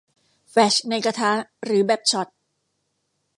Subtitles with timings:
[0.49, 1.31] แฟลชในกระทะ
[1.63, 2.27] หรือแบบช็อต